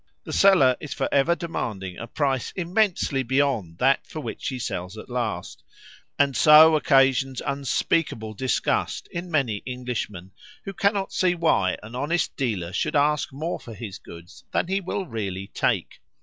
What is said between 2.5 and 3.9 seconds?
immensely beyond